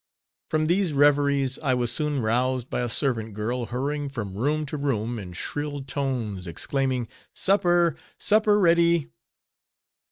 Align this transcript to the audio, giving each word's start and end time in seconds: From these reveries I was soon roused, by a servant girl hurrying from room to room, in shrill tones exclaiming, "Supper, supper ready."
From 0.49 0.65
these 0.65 0.93
reveries 0.93 1.59
I 1.59 1.75
was 1.75 1.91
soon 1.91 2.23
roused, 2.23 2.71
by 2.71 2.81
a 2.81 2.89
servant 2.89 3.35
girl 3.35 3.67
hurrying 3.67 4.09
from 4.09 4.35
room 4.35 4.65
to 4.65 4.75
room, 4.75 5.19
in 5.19 5.33
shrill 5.33 5.83
tones 5.83 6.47
exclaiming, 6.47 7.07
"Supper, 7.35 7.93
supper 8.17 8.57
ready." 8.59 9.11